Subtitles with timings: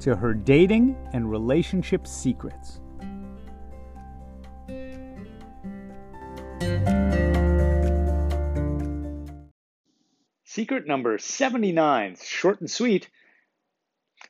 [0.00, 2.80] to her dating and relationship secrets.
[10.44, 13.08] Secret number 79, short and sweet.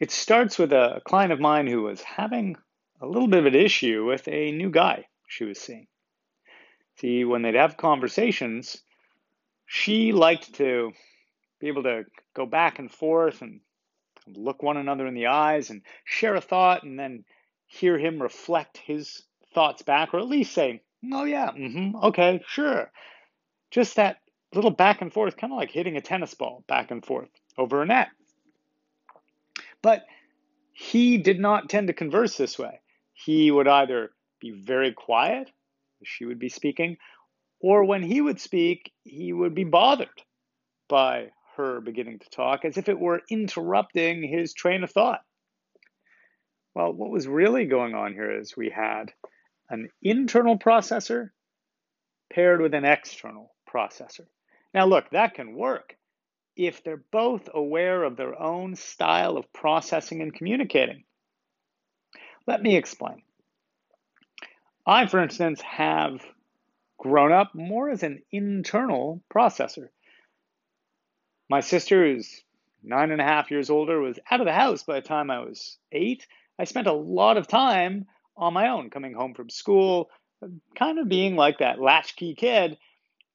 [0.00, 2.56] It starts with a client of mine who was having
[3.00, 5.86] a little bit of an issue with a new guy she was seeing.
[6.98, 8.82] See, when they'd have conversations,
[9.66, 10.92] she liked to
[11.60, 12.04] be able to
[12.34, 13.60] go back and forth and
[14.26, 17.24] look one another in the eyes and share a thought and then
[17.66, 19.22] hear him reflect his
[19.54, 20.82] thoughts back or at least say,
[21.12, 22.90] oh, yeah, mm-hmm, okay, sure.
[23.70, 24.18] Just that
[24.54, 27.82] little back and forth, kind of like hitting a tennis ball back and forth over
[27.82, 28.08] a net.
[29.82, 30.04] But
[30.72, 32.80] he did not tend to converse this way.
[33.12, 34.10] He would either
[34.40, 35.50] be very quiet,
[36.00, 36.98] if she would be speaking,
[37.60, 40.22] or when he would speak, he would be bothered
[40.88, 45.22] by her beginning to talk as if it were interrupting his train of thought.
[46.74, 49.12] Well, what was really going on here is we had
[49.70, 51.30] an internal processor
[52.32, 54.26] paired with an external processor.
[54.74, 55.96] Now, look, that can work
[56.56, 61.04] if they're both aware of their own style of processing and communicating.
[62.46, 63.22] Let me explain.
[64.86, 66.20] I, for instance, have
[66.98, 69.88] grown up more as an internal processor.
[71.48, 72.42] My sister, who's
[72.82, 75.40] nine and a half years older, was out of the house by the time I
[75.40, 76.26] was eight.
[76.58, 80.10] I spent a lot of time on my own, coming home from school,
[80.74, 82.78] kind of being like that latchkey kid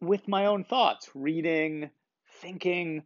[0.00, 1.90] with my own thoughts, reading,
[2.40, 3.02] thinking,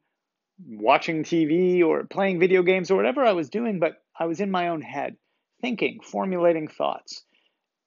[0.66, 4.50] watching TV, or playing video games, or whatever I was doing, but I was in
[4.50, 5.16] my own head,
[5.60, 7.24] thinking, formulating thoughts.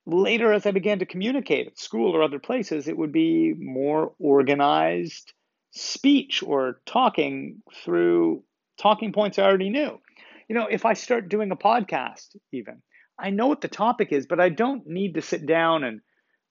[0.05, 4.13] Later, as I began to communicate at school or other places, it would be more
[4.19, 5.33] organized
[5.75, 8.43] speech or talking through
[8.79, 9.99] talking points I already knew.
[10.47, 12.81] You know, if I start doing a podcast, even,
[13.19, 16.01] I know what the topic is, but I don't need to sit down and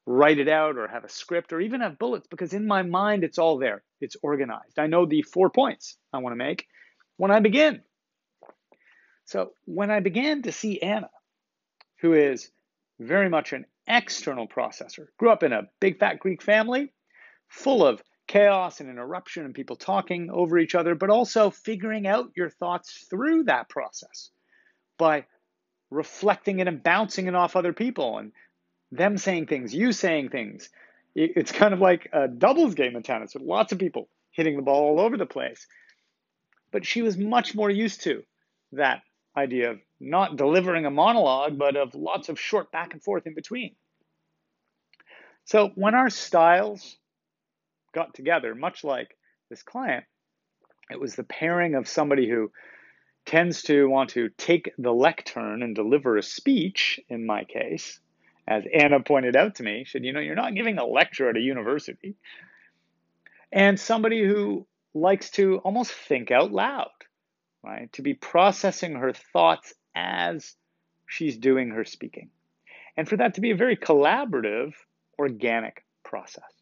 [0.06, 3.24] write it out or have a script or even have bullets because in my mind
[3.24, 3.82] it's all there.
[4.00, 4.78] It's organized.
[4.78, 6.66] I know the four points I want to make
[7.16, 7.80] when I begin.
[9.24, 11.08] So when I began to see Anna,
[12.00, 12.50] who is
[13.00, 16.92] very much an external processor, grew up in a big fat Greek family
[17.48, 18.02] full of
[18.34, 23.06] chaos and interruption and people talking over each other, but also figuring out your thoughts
[23.08, 24.30] through that process
[24.98, 25.24] by
[25.88, 28.32] reflecting it and bouncing it off other people and
[28.90, 30.68] them saying things, you saying things.
[31.14, 34.62] It's kind of like a doubles game of tennis with lots of people hitting the
[34.62, 35.68] ball all over the place.
[36.72, 38.24] But she was much more used to
[38.72, 39.02] that
[39.36, 43.34] idea of not delivering a monologue, but of lots of short back and forth in
[43.36, 43.76] between.
[45.44, 46.96] So when our styles
[47.94, 49.16] got together, much like
[49.48, 50.04] this client,
[50.90, 52.50] it was the pairing of somebody who
[53.24, 57.98] tends to want to take the lectern and deliver a speech, in my case,
[58.46, 61.36] as Anna pointed out to me, said, you know, you're not giving a lecture at
[61.36, 62.16] a university.
[63.50, 66.90] And somebody who likes to almost think out loud,
[67.62, 67.90] right?
[67.94, 70.54] To be processing her thoughts as
[71.06, 72.28] she's doing her speaking.
[72.96, 74.74] And for that to be a very collaborative,
[75.18, 76.53] organic process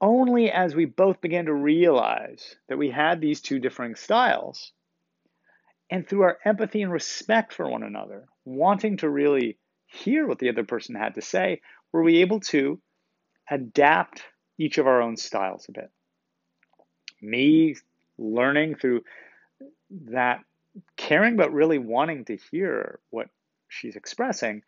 [0.00, 4.72] only as we both began to realize that we had these two differing styles,
[5.90, 10.48] and through our empathy and respect for one another, wanting to really hear what the
[10.48, 11.60] other person had to say,
[11.92, 12.80] were we able to
[13.50, 14.22] adapt
[14.58, 15.90] each of our own styles a bit.
[17.22, 17.76] Me
[18.18, 19.02] learning through
[19.90, 20.40] that
[20.96, 23.28] caring, but really wanting to hear what
[23.68, 24.62] she's expressing,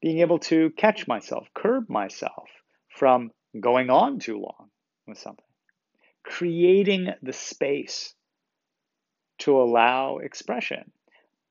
[0.00, 2.48] being able to catch myself, curb myself
[2.88, 4.70] from going on too long
[5.06, 5.44] with something,
[6.24, 8.14] creating the space
[9.40, 10.90] to allow expression,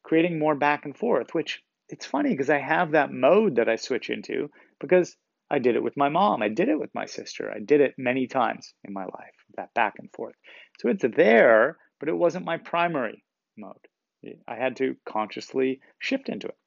[0.03, 3.75] creating more back and forth, which it's funny because I have that mode that I
[3.75, 5.15] switch into because
[5.49, 6.41] I did it with my mom.
[6.41, 7.51] I did it with my sister.
[7.53, 10.35] I did it many times in my life, that back and forth.
[10.79, 13.23] So it's there, but it wasn't my primary
[13.57, 13.75] mode.
[14.47, 16.57] I had to consciously shift into it.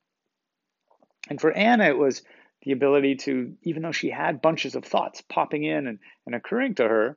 [1.29, 2.23] And for Anna, it was
[2.67, 6.75] the ability to, even though she had bunches of thoughts popping in and, and occurring
[6.75, 7.17] to her,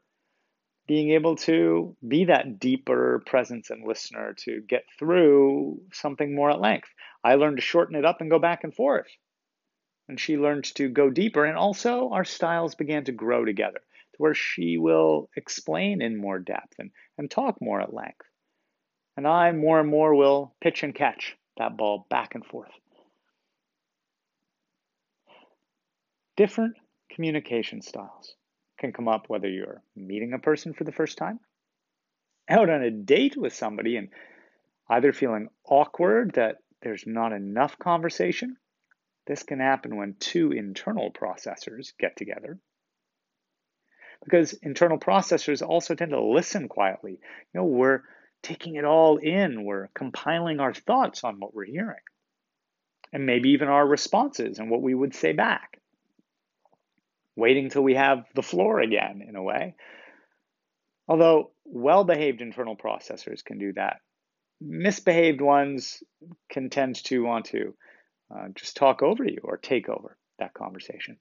[0.88, 6.62] being able to be that deeper presence and listener to get through something more at
[6.62, 6.90] length.
[7.24, 9.08] I learned to shorten it up and go back and forth.
[10.08, 11.46] And she learned to go deeper.
[11.46, 16.38] And also, our styles began to grow together to where she will explain in more
[16.38, 18.26] depth and, and talk more at length.
[19.18, 22.72] And I more and more will pitch and catch that ball back and forth.
[26.40, 26.78] Different
[27.12, 28.34] communication styles
[28.80, 31.38] can come up whether you're meeting a person for the first time,
[32.48, 34.08] out on a date with somebody, and
[34.90, 38.56] either feeling awkward that there's not enough conversation.
[39.28, 42.58] This can happen when two internal processors get together.
[44.24, 47.20] Because internal processors also tend to listen quietly.
[47.54, 48.04] You know, we're
[48.44, 52.00] taking it all in, we're compiling our thoughts on what we're hearing,
[53.12, 55.79] and maybe even our responses and what we would say back.
[57.40, 59.76] Waiting till we have the floor again, in a way.
[61.08, 64.02] Although well behaved internal processors can do that
[64.62, 66.04] misbehaved ones
[66.50, 67.74] can tend to want to
[68.34, 71.18] uh, just talk over you or take over that conversation.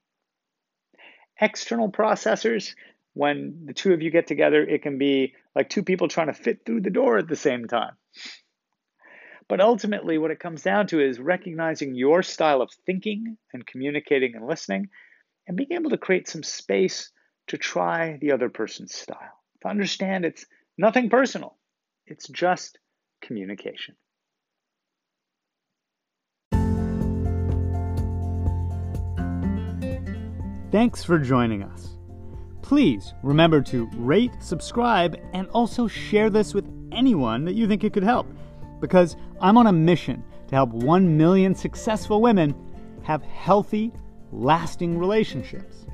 [1.41, 2.75] External processors,
[3.15, 6.33] when the two of you get together, it can be like two people trying to
[6.33, 7.93] fit through the door at the same time.
[9.49, 14.35] But ultimately, what it comes down to is recognizing your style of thinking and communicating
[14.35, 14.89] and listening,
[15.49, 17.11] and being able to create some space
[17.49, 19.33] to try the other person's style.
[19.63, 20.45] To understand it's
[20.77, 21.57] nothing personal,
[22.07, 22.79] it's just
[23.23, 23.97] communication.
[30.71, 31.97] Thanks for joining us.
[32.61, 37.95] Please remember to rate, subscribe, and also share this with anyone that you think it
[37.95, 38.27] could help.
[38.79, 42.55] Because I'm on a mission to help 1 million successful women
[43.03, 43.91] have healthy,
[44.33, 45.87] lasting relationships.